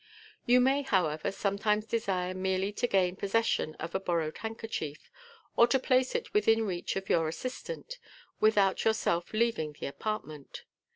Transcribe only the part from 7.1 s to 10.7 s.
assistant, without yourself leaving the apartment.